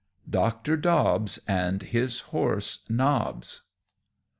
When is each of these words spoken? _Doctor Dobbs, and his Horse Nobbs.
_Doctor 0.27 0.81
Dobbs, 0.81 1.37
and 1.47 1.83
his 1.83 2.21
Horse 2.31 2.79
Nobbs. 2.89 3.65